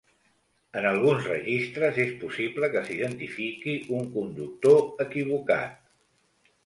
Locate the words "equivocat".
5.07-6.57